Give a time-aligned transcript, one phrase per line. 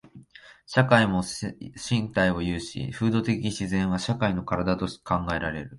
[0.65, 5.69] 社会も身体を有し、風土的自然は社会の身体と考えられる。